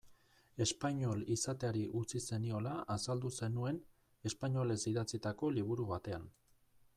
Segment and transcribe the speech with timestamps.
[0.63, 3.79] Espainol izateari utzi zeniola azaldu zenuen,
[4.31, 6.27] espainolez idatzitako liburu batean.